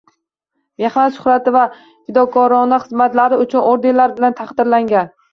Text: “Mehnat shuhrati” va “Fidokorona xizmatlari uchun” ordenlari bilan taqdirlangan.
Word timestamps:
“Mehnat 0.83 1.17
shuhrati” 1.17 1.51
va 1.55 1.65
“Fidokorona 2.07 2.79
xizmatlari 2.85 3.39
uchun” 3.43 3.67
ordenlari 3.73 4.17
bilan 4.21 4.37
taqdirlangan. 4.41 5.13